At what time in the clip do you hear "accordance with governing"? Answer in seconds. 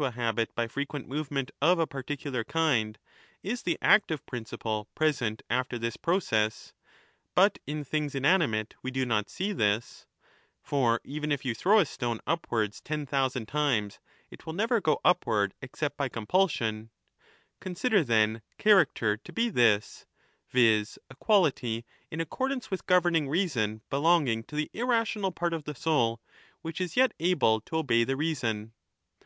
22.22-23.28